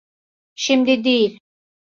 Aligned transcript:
Şimdi 0.55 1.03
değil. 1.03 1.39